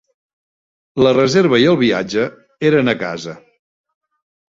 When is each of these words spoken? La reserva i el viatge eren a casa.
La 1.07 1.11
reserva 1.17 1.61
i 1.65 1.69
el 1.73 1.79
viatge 1.83 2.27
eren 2.73 2.93
a 2.95 2.99
casa. 3.07 3.41